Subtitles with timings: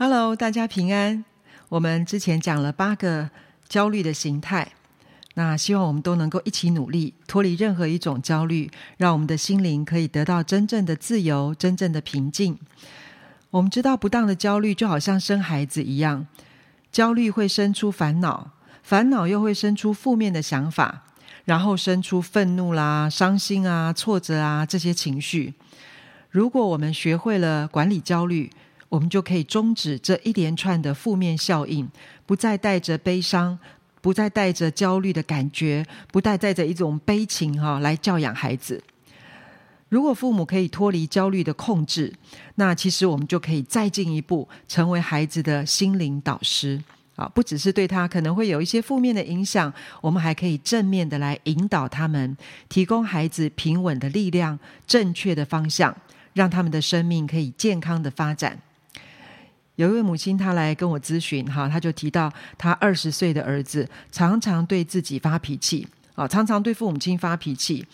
[0.00, 1.24] Hello，大家平安。
[1.70, 3.30] 我们之前讲了八个
[3.68, 4.74] 焦虑的形态，
[5.34, 12.56] 那希望我们都能够一起努力，脱离任何一种焦虑，让我们的心灵可以得到真正的自由、真正的平静。
[13.50, 16.28] 我们知道，不当的焦虑就好像生孩子一样，
[16.92, 18.52] 焦虑会生出烦恼，
[18.84, 21.06] 烦恼又会生出负面的想法，
[21.44, 25.54] 然后生出愤怒啦、伤心啊、挫折啊这些情绪。
[26.30, 28.48] 如果我们学会了管理焦虑，
[28.88, 31.88] 我们就可以终止这一连串的负面效应，
[32.24, 33.58] 不再带着悲伤，
[34.00, 38.82] 不再带着焦虑的感觉，不再带着一种悲情哈来教养孩子。
[39.90, 42.12] 如果父母可以脱离焦虑的控制，
[42.56, 46.82] 那其实我们就可以再进一步，成为孩子的心灵导师
[47.16, 47.26] 啊！
[47.34, 52.36] 不只是对他可能会有一些负面的影响，我们还可以正面的来引导他们，
[52.68, 55.96] 提供孩子平稳的力量、正确的方向，
[56.34, 58.60] 让他们的生命可以健康的发展。
[59.78, 67.86] 有一位母亲，她来跟我咨询，哈，她就提到她二十岁的儿子常常对自己发脾气，啊，常常对父母亲发脾气。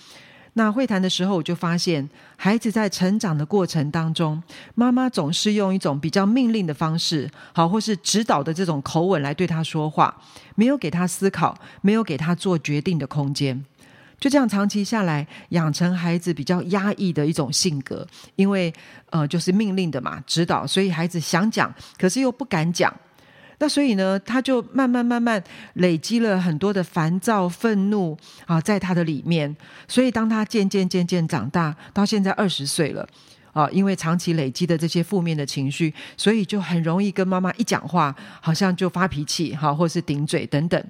[0.55, 4.43] 那会谈的时候，我就发现孩子在成长的过程当中，
[4.75, 10.17] 妈妈总是用一种比较命令的方式，好，或是指导的这种口吻来对他说话，
[10.55, 13.63] 没有给他思考，没有给他做决定的空间。
[14.19, 18.73] 就这样长期下来，养成孩子比较压抑的一种性格，因为
[19.11, 22.95] 呃，就是命令的嘛，指导，所以孩子想讲，可是又不敢讲。
[23.59, 25.43] 那所以呢，他就慢慢慢慢
[25.75, 29.55] 累积了很多的烦躁、愤怒啊，在他的里面。
[29.87, 33.07] 所以当他渐渐渐渐长大，到现在二十岁了
[33.53, 40.85] 啊，因为长期累积的这些负面的情绪，所以就很容易跟妈妈一讲话，好像就发脾气哈，或是顶嘴等等。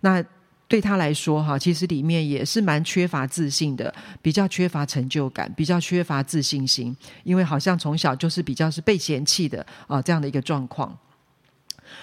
[0.00, 0.22] 那
[0.68, 6.94] 对他来说，哈，其实里面也是蛮缺乏自信的，比较缺乏成就感，比较缺乏自信心，
[7.24, 10.96] 因为好像从小就是比较是被嫌弃的啊，这样的一个状况。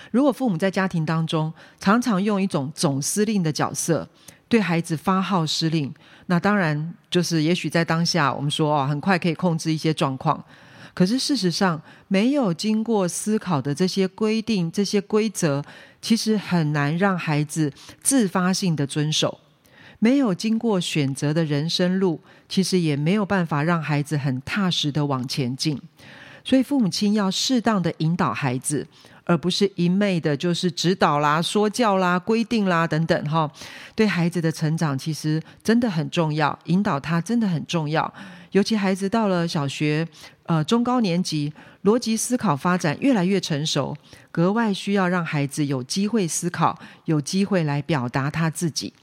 [0.09, 4.07] 如果父母在家庭当中常常用一种总司令的角色
[4.49, 5.93] 对孩子发号施令，
[6.25, 10.43] 那当然就是也许在当下我们说哦，很快可以控制一些状况。
[10.95, 15.63] 可是事实上，没有经过思考的这些规定、这些规则，
[16.01, 19.41] 其实很难让孩子自发性的遵守。
[19.99, 25.79] 没有经过选择的人生路，其实也没有办法让孩子很踏实的往前进。
[26.43, 28.87] 所以，父母亲要适当的引导孩子，
[29.25, 33.29] 而不是一昧的，就是指导啦、说教啦、规定啦等等。
[33.29, 33.51] 哈，
[33.95, 38.11] 对孩子的成长，其实真的很重要，引导他真的很重要。
[38.51, 40.07] 尤其孩子到了小学，
[40.43, 41.51] 呃，中高年级，
[41.83, 43.93] 逻辑思考发展越来越成熟，
[44.31, 48.93] 格外需要让孩子有机会思考，有机会来表达他自己，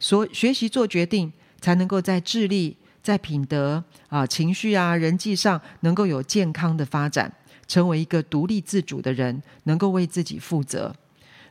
[0.00, 7.32] 所学习做决定，才能够在智力、在品德啊、情绪啊、人际上，能够有健康的发展，
[7.66, 10.94] 成为一个独立自主的人，能够为自己负责。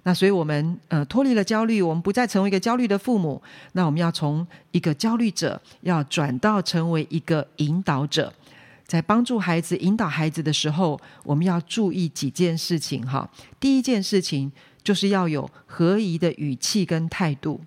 [0.03, 3.41] 那所以，我们呃脱离了焦虑，我们不再成为一个焦虑的父母。
[3.71, 8.31] 那我们要从一个焦虑者，要转到成为一个引导者，
[8.85, 13.27] 在帮助孩子、引导孩子的时候，我们要注意几件事情哈。
[13.59, 14.51] 第一件事情
[14.83, 17.59] 就是要有合宜的语气跟态度。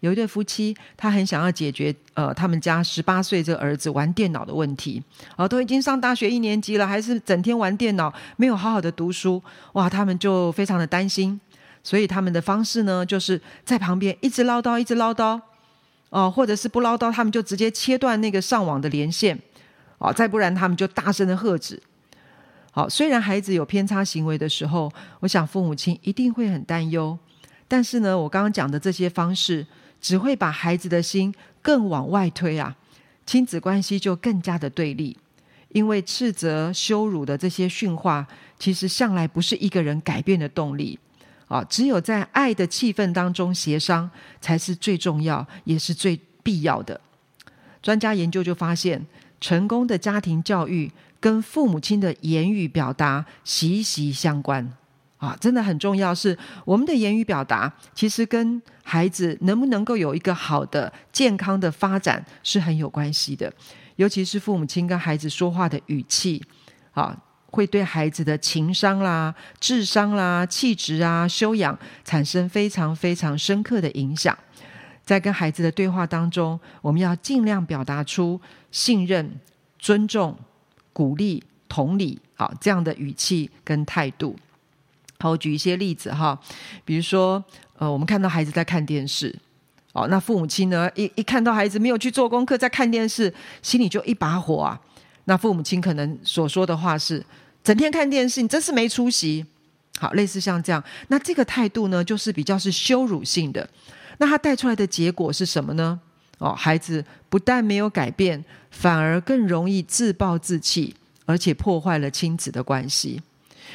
[0.00, 5.02] 有一对夫妻，他很想要解决呃他们家十八岁这个儿子玩电脑的问题，
[5.36, 9.42] 啊，都已经上大学一年级了，还是整天玩电脑，没有好好的读书，
[9.74, 11.38] 哇，他们就非常的担心，
[11.84, 15.38] 所以他们的方式呢，就是在旁边一直唠叨，一直唠叨，
[16.08, 19.38] 哦、或者是不唠叨，他们就直接切断那个上网的连线，
[19.98, 21.78] 啊、再不然他们就大声的喝止。
[22.70, 24.90] 好，虽然孩子有偏差行为的时候，
[25.20, 27.18] 我想父母亲一定会很担忧，
[27.68, 29.66] 但是呢，我刚刚讲的这些方式。
[30.00, 32.76] 只会把孩子的心更往外推啊，
[33.26, 35.16] 亲子关系就更加的对立。
[35.72, 38.26] 因为斥责、羞辱的这些训话，
[38.58, 40.98] 其实向来不是一个人改变的动力
[41.46, 41.62] 啊。
[41.62, 44.10] 只有在爱的气氛当中协商，
[44.40, 47.00] 才是最重要，也是最必要的。
[47.80, 49.06] 专家研究就发现，
[49.40, 50.90] 成功的家庭教育
[51.20, 54.72] 跟父母亲的言语表达息息相关。
[55.20, 63.52] 啊，真的很重要，是我们的言语表达，其实跟孩子能不能够有一个好的、健康的发展是很有关系的。
[63.96, 66.42] 尤其是父母亲跟孩子说话的语气，
[66.92, 67.14] 啊，
[67.50, 74.36] 会对孩子的情商啦、智商啦、气质啊、修养产生非常非常深刻的影响。
[75.04, 78.40] 在跟孩子的对话当中，我们要尽量表达出
[78.70, 79.38] 信任、
[79.78, 80.34] 尊重、
[80.94, 84.34] 鼓励、同理，啊，这样的语气跟态度。
[85.20, 86.38] 好，我举一些例子哈，
[86.84, 87.44] 比如说，
[87.76, 89.38] 呃，我们看到孩子在看电视，
[89.92, 94.80] 哦，那父母亲呢，一一看到孩子没有去做功课，在看电视，心里就一把火啊。
[95.26, 97.24] 那父母亲可能所说的话是：
[97.62, 99.44] 整天看电视，你真是没出息。
[99.98, 103.68] 好，类似像这样，那这个态度呢，就是比较是羞辱性的。
[104.16, 106.00] 那他带出来的结果是什么呢？
[106.38, 110.94] 哦，孩子不但没有改变，反而更容易自暴自弃，
[111.26, 113.20] 而且破坏了亲子的关系。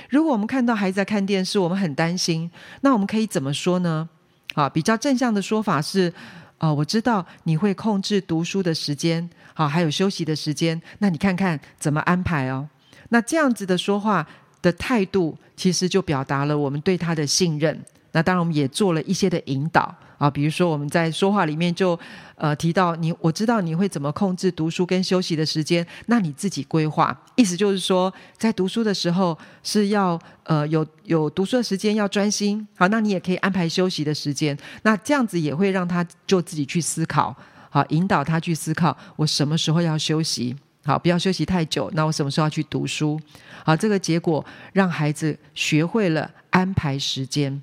[0.09, 2.49] 如果我们看到孩子在看电视，我们很担心，
[2.81, 4.07] 那我们可以怎么说呢？
[4.53, 6.13] 啊，比较正向的说法是，
[6.59, 12.67] 哦，我知道你会控制读书的时间，好，还有休息的时间，那你看看怎么安排哦。
[13.09, 14.25] 那这样子的说话
[14.61, 17.79] 的态度，其实就表达了我们对他的信任。
[18.13, 21.99] 那当然，我们也做了一些的引导啊，比如说我们在说话里面就
[22.35, 27.15] 呃提到你，我知道你会怎么控制读书跟休息的时间，那你自己规划。
[27.35, 34.57] 意思就是说，在读书的时候是要呃有有读书的时间要专心，好，那你也可以安排休息的时间。
[34.83, 37.35] 那这样子也会让他就自己去思考，
[37.69, 41.91] 好，引导他去思考我什么时候要休息，好，不要休息太久。
[41.93, 43.19] 那我什么时候要去读书？
[43.65, 47.61] 好，这个结果让孩子学会了安排时间。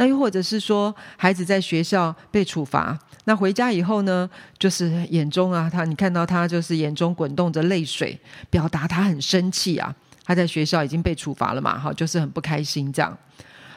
[0.00, 8.16] 那又或者是说，孩子在学校被处罚，那回家以后呢，就是眼中啊，他你看到他就是眼中滚动着泪水，
[8.48, 9.94] 表达他很生气啊。
[10.24, 13.16] 他在学校已经被处罚了嘛，好，就是很不开心这样。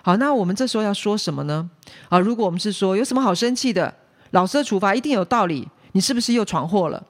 [0.03, 1.67] 好，那我们这时候要说什么呢？
[2.09, 3.91] 啊，如果我们是说有什么好生气的，
[4.31, 7.01] 老师的处罚一定有道理，你是不是又闯祸了？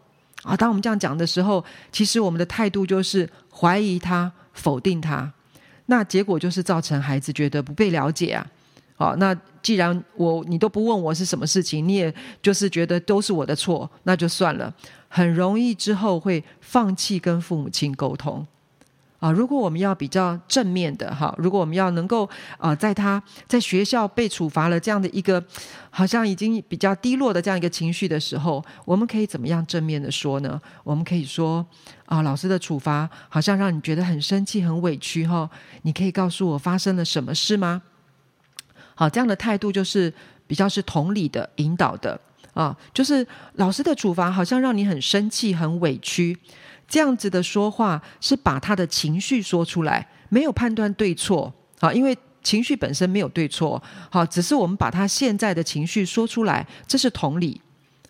[0.43, 5.31] 啊，当我们这样讲的时候，其实我们的态度就是怀疑他、否定他，
[5.87, 8.47] 那结果就是造成孩子觉得不被了解啊。
[9.01, 14.71] 好，那既然我你都不问我是什么事情，你也就是觉得都是我的错，那就算了。
[15.07, 18.45] 很容易之后会放弃跟父母亲沟通
[19.18, 19.31] 啊。
[19.31, 25.44] 如果我们要比较正面的哈，如果我们要能够啊，在他在学校被处罚了这样的一个
[25.89, 30.62] 好像已经比较低落的这样一个情绪的时候，我们可以怎么样正面的说呢？
[30.83, 31.65] 我们可以说
[32.06, 35.50] 啊，老师的处罚好像让你觉得很生气、很委屈哈。
[35.81, 37.81] 你可以告诉我发生了什么事吗？
[39.01, 40.13] 好，这样的态度就是
[40.45, 42.21] 比较是同理的引导的
[42.53, 46.38] 啊，就是老师的处罚好像让你很生气、很委屈，
[46.88, 53.81] 这样子的说话是把他的情绪说出来，没有判断对错啊，因为情绪本身没有对错，
[54.12, 57.59] 好，只是我们把他现在的情绪说出来，这是同理。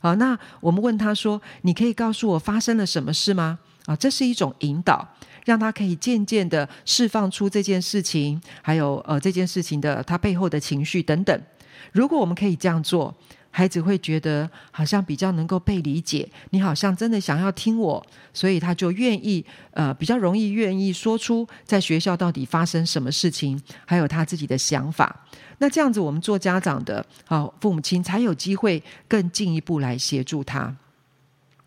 [0.01, 5.07] 好，那我们问他说：“你可以告诉我发生了什么事吗？”啊，这是一种引导。
[5.45, 11.41] 让他可以渐渐的释放出这件事情，还有呃这件事情的他背后的情绪等等。
[11.91, 13.13] 如果我们可以这样做，
[13.53, 25.25] 孩子会觉得好像比较能够被理解，你好像真的想要听我，所以他就愿意呃比较容易愿意说出在学校到底发生什么事情，还有他自己的想法。
[25.57, 30.73] 那这样子，我们做家长的，好父母亲才有机会更进一步来协助他。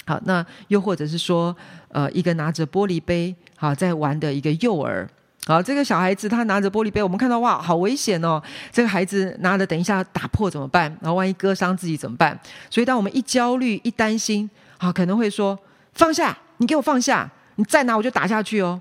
[0.07, 1.57] 好，那又或者是说，
[1.89, 5.09] 呃，一个拿着玻璃杯，好在玩的一个幼儿，
[5.47, 8.43] 好，这个小孩子他拿着玻璃杯，我们看到哇，好危险哦！
[8.71, 10.91] 这个孩子拿着，等一下打破怎么办？
[11.01, 12.39] 然后万一割伤自己怎么办？
[12.69, 15.59] 所以当我们一焦虑、一担心，好，可能会说
[15.95, 18.81] 放下，你给我放下，你再拿我就打下去哦。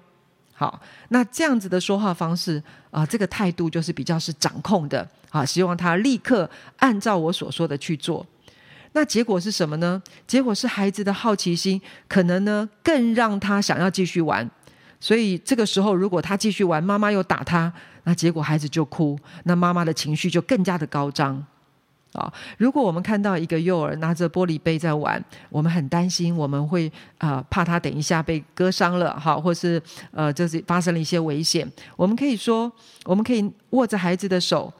[0.54, 0.80] 好，
[1.10, 2.62] 那这样子的说话方式
[2.92, 8.25] 啊，这个态度就是比较是掌控的，啊，希望他立刻按照我所说的去做。
[8.94, 10.01] 那结果是什么呢？
[10.28, 14.50] 结果是孩子的好奇心可能呢更让他想要继续玩，
[15.00, 17.74] 所以这个时候如果他继续玩，妈妈又打他，
[18.04, 21.44] 那结果孩子就哭，那妈妈的情绪就更加的高涨
[22.13, 22.32] 啊！
[22.60, 32.72] 如果我们看到一个幼儿拿着玻璃杯在玩，我们很担心，我们会啊、怕他等一下被割伤了，哈，或是呃就是发生了一些危险，我们可以说，
[33.06, 34.72] 我们可以握着孩子的手，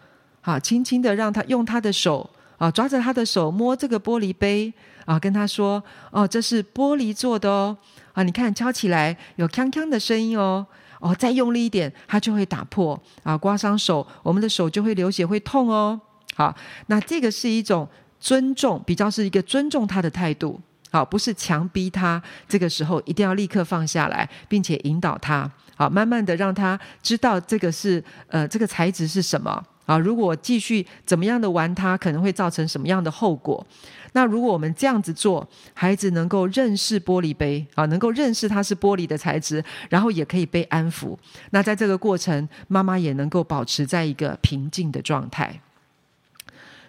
[0.42, 2.30] 好，轻轻的让他用他的手。
[2.63, 7.77] 啊，抓着他的手摸这个玻璃杯啊，跟他说：“哦，这是玻璃做的哦，
[8.13, 10.65] 啊，你看敲起来有锵锵的声音哦，
[11.01, 16.00] 哦，再用力一点，它就会打破啊，刮伤手，我们的手就会流血，会痛哦。
[16.36, 16.55] 好，
[16.88, 17.86] 那这个是一种
[18.17, 20.58] 尊重，比较是一个尊重他的态度，
[20.89, 33.66] 好，不是强逼他，这个时候一定要立刻放下来，并且引导他，好，慢慢的让他知道这个是呃，这个材质是什么。”啊，如果继续怎么样的玩它，可能会造成什么样的后果？
[34.13, 41.18] 那如果我们这样子做，孩子能够认识玻璃杯啊，能够认识它是玻璃的材质，然后也可以被安抚。
[41.50, 45.60] 那在这个过程，妈妈也能够保持在一个平静的状态。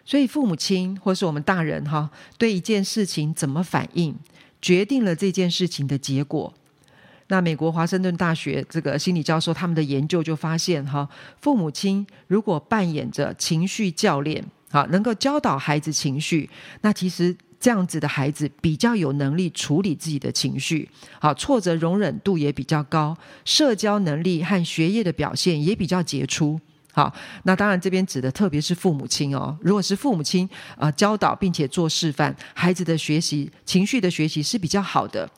[0.04, 4.14] 所以，父母亲或是我们大人哈，对一件事情怎么反应，
[4.60, 6.52] 决定了这件事情的结果。
[7.34, 11.08] 那美国华盛顿大学这个心理教授他们的研究就发现，哈，
[11.40, 16.48] 父母亲如果扮演着情绪教练，好，能够教导孩子情绪，
[16.82, 20.88] 那其实这样子的孩子比较有能力处理自己的情绪，
[21.18, 26.60] 好，挫折容忍度也比较高，社交能力和学业的表现也比较杰出。
[26.92, 27.12] 好，
[27.42, 29.58] 那当然这边指的特别是父母亲哦。
[29.60, 35.28] 如果是父母亲呃教导并且做示范，孩子的学习情绪的学习是比较好的。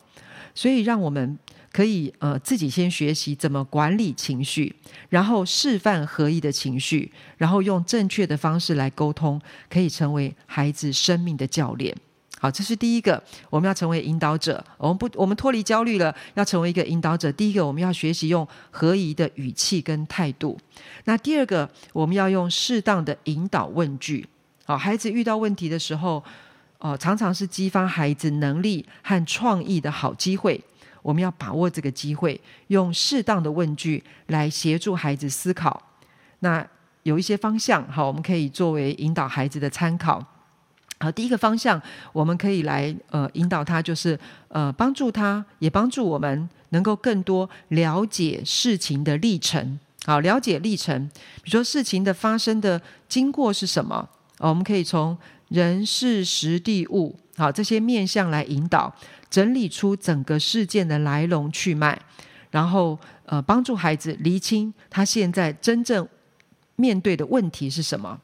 [0.55, 1.39] 所以让我们
[1.77, 4.75] 可以呃自己先学习怎么管理情绪，
[5.11, 11.95] 然后示范合一的情绪，然后用正确的方式来沟通，可以成为孩子生命的教练。
[12.39, 14.65] 好，这是第一个，我们要成为引导者。
[14.79, 17.31] 我们不，我们脱离焦虑了，要成为一个引导者。
[17.33, 20.59] 第一个，我们要学习用合宜的语气跟态度。
[21.05, 24.27] 那第二个，我们要用适当的引导问句。
[24.65, 26.25] 好，孩子遇到问题的时候，
[26.79, 30.59] 哦、常常是激发孩子能力和创意的好机会。
[31.07, 35.81] 我们要把握这个机会，用适当的问句来协助孩子思考。
[36.41, 36.67] 那
[37.05, 40.21] 有一些方向，好，我们可以作为引导孩子的参考。
[40.99, 41.81] 好，第一个方向，
[42.13, 49.79] 我们可以来呃引导他，就是呃帮助他，也帮助我们能够更多了解事情的历程。
[50.05, 51.09] 好，了解历程，
[51.45, 54.09] 比如说事情的发生的经过是什么？
[54.39, 55.17] 我们可以从
[55.51, 58.93] 人事时地物，好，这些面向来引导，
[59.31, 61.99] 整理出整个事件的来龙去脉，
[62.51, 66.07] 然后呃帮助孩子厘清他现在真正
[66.77, 68.21] 面对的问题是什么。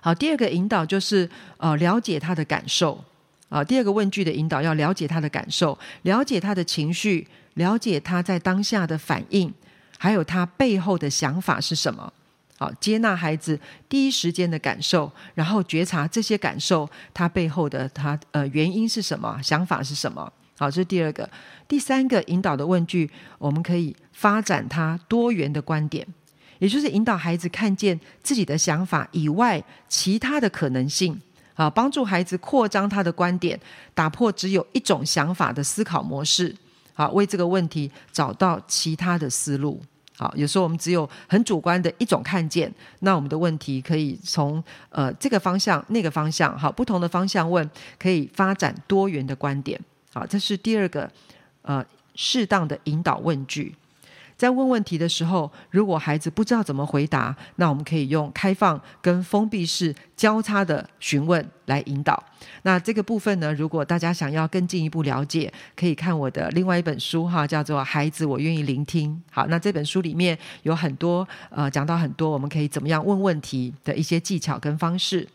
[0.00, 3.04] 好，第二个引导就是呃了解他的感受
[3.48, 3.62] 啊。
[3.62, 9.52] 第二个问句的引导要了解他的感受，了解他的情绪，了解他在当下的反应，
[9.98, 12.12] 还有他背后的想法是什么。
[12.62, 20.32] 好，接纳孩子第一时间的感受，然后觉察这些感受他背后的他呃原因是什么，想法是什么。
[20.56, 21.28] 好，这是第二个。
[21.66, 26.06] 第三个引导的问句，我们可以发展他多元的观点。
[26.60, 31.20] 也就是引导孩子看见自己的想法以外其他的可能性，
[31.54, 33.58] 啊，帮助孩子扩张他的观点，
[33.92, 36.54] 打破只有一种想法的思考模式，
[36.94, 39.82] 好，为这个问题找到其他的思路。
[40.22, 49.80] 好，有时候我们只有很主观的一种看见，那我们的问题可以从呃这个方向、那个方向，好，不同的方向问，可以发展多元的观点。
[50.14, 51.10] 好，这是第二个
[51.62, 53.74] 呃适当的引导问句。
[54.42, 62.20] 在问问题的时候，如果孩子不知道怎么回答，那我们可以用开放跟封闭式交叉的询问来引导。
[62.62, 69.10] 那这个部分呢，如果大家想要更进一步了解，可以看我的另外一本书哈，叫做《孩子，我愿意聆听》。
[69.30, 75.28] 好，那这本书里面有很多呃，讲到很多我们可以怎么样问问题的一些技巧跟方式。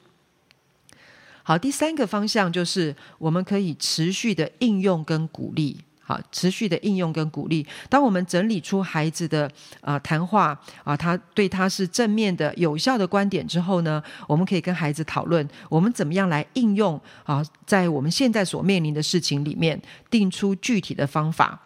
[1.44, 5.80] 好，第三个方向就是我们可以持续的应用跟鼓励。
[6.08, 7.68] 好，持续的应用跟鼓励。
[7.90, 21.60] 当我们整理出孩子的啊、谈话啊，他对他是正面的、有效的观点之后呢，我们可以跟孩子讨论，我们怎么样来应用啊，在我们现在所面临的事情里面，定出具体的方法。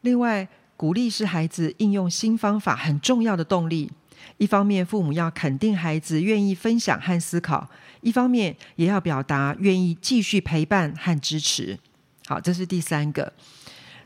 [0.00, 0.48] 另外，
[0.78, 3.92] 鼓励是孩子应用新方法很重要的动力。
[4.38, 7.68] 一方面，父母要肯定孩子愿意分享和思考；
[8.00, 11.78] 一方面，也要表达愿意继续陪伴和支持。
[12.26, 13.30] 好，这是第三个。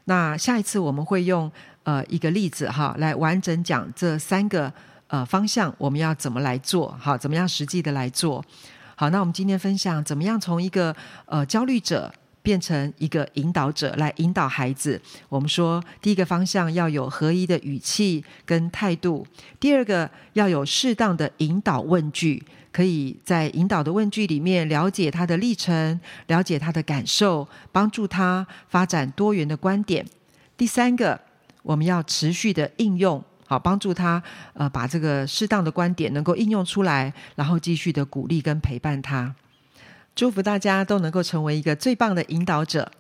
[0.08, 4.72] 那下一次我们会用呃一个例子哈来完整讲这三个
[5.08, 8.42] 呃方向我们要怎么来做好，怎么样实际的来做
[8.96, 9.10] 好。
[9.10, 10.96] 那我们今天分享怎么样从一个
[11.26, 12.10] 呃焦虑者
[12.40, 14.98] 变成一个引导者来引导孩子。
[15.28, 19.26] 我们说第一个方向要有合一的语气跟态度，
[19.60, 22.42] 第二个要有适当的引导问句。
[22.78, 30.06] 可以在引导的问句里面了解他的历程，了解他的感受，帮助他发展多元的观点。
[30.56, 31.20] 第三个，
[31.64, 39.34] 我们要持续的应用，好，帮助他呃把这个适当的观点能够应用出来，然后继续的鼓励跟陪伴他。
[40.14, 42.92] 祝福大家都能够成为一个最棒的引导者。